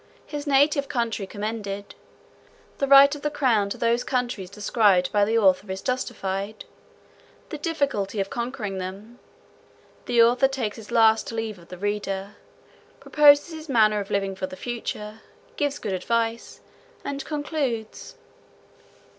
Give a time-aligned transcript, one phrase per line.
[0.25, 1.93] His native country commended.
[2.79, 6.65] The right of the crown to those countries described by the author is justified.
[7.49, 9.19] The difficulty of conquering them.
[10.07, 12.37] The author takes his last leave of the reader;
[12.99, 15.21] proposes his manner of living for the future;
[15.55, 16.61] gives good advice,
[17.05, 18.15] and concludes.